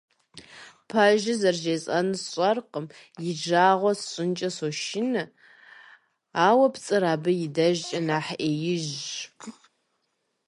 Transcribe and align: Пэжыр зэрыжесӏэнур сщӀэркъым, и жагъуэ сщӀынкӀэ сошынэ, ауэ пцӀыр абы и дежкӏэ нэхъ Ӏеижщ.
Пэжыр 0.89 1.37
зэрыжесӏэнур 1.41 2.19
сщӀэркъым, 2.21 2.85
и 3.27 3.29
жагъуэ 3.43 3.91
сщӀынкӀэ 3.99 4.49
сошынэ, 4.57 5.23
ауэ 6.47 6.67
пцӀыр 6.73 7.03
абы 7.13 7.31
и 7.45 7.47
дежкӏэ 7.55 7.99
нэхъ 8.07 8.33
Ӏеижщ. 8.41 9.09